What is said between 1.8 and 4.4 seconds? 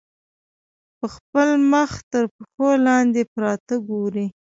کې تر پښو لاندې پراته ګوري.